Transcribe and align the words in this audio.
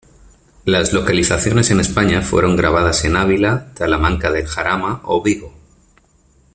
Las 0.65 0.93
localizaciones 0.93 1.69
en 1.69 1.79
España 1.79 2.23
fueron 2.23 2.55
grabadas 2.55 3.05
en 3.05 3.15
Ávila, 3.15 3.71
Talamanca 3.75 4.31
del 4.31 4.47
Jarama 4.47 4.99
o 5.03 5.21
Vigo. 5.21 5.53